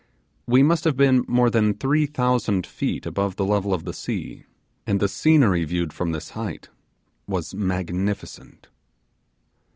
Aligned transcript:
We 0.47 0.63
must 0.63 0.83
have 0.85 0.97
been 0.97 1.23
more 1.27 1.51
than 1.51 1.75
three 1.75 2.07
thousand 2.07 2.65
feet 2.65 3.05
above 3.05 3.35
the 3.35 3.45
level 3.45 3.71
of 3.71 3.83
the 3.85 3.93
sea, 3.93 4.45
and 4.87 4.99
the 4.99 5.07
scenery 5.07 5.63
viewed 5.63 5.93
from 5.93 6.11
this 6.11 6.31
height 6.31 6.69
was 7.27 7.53
magnificent. 7.53 8.69